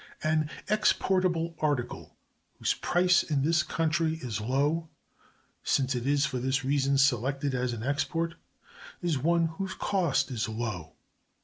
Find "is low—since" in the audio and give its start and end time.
4.15-5.93